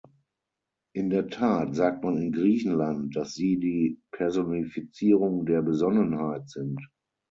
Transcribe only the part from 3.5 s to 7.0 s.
die "Personifizierung der Besonnenheit" sind.